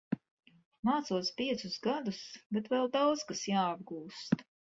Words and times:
Mācos 0.87 1.27
piecus 1.41 1.75
gadus, 1.83 2.23
bet 2.57 2.71
vēl 2.73 2.89
daudz 2.97 3.23
kas 3.31 3.47
jāapgūst. 3.53 4.45